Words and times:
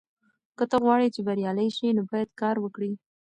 که 0.57 0.63
ته 0.69 0.77
غواړې 0.83 1.07
چې 1.15 1.19
بریالی 1.27 1.67
شې 1.75 1.87
نو 1.97 2.01
باید 2.09 2.29
کار 2.41 2.55
وکړې. 2.63 2.91